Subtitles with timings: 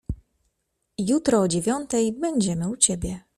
[0.97, 3.23] "Jutro o dziewiątej będziemy u ciebie."